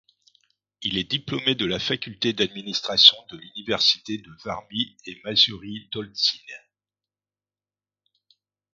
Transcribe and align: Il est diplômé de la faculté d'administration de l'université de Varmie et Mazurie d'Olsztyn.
Il 0.81 0.97
est 0.97 1.07
diplômé 1.11 1.53
de 1.53 1.67
la 1.67 1.77
faculté 1.77 2.33
d'administration 2.33 3.15
de 3.29 3.37
l'université 3.37 4.17
de 4.17 4.31
Varmie 4.43 4.97
et 5.05 5.21
Mazurie 5.23 5.89
d'Olsztyn. 5.91 6.39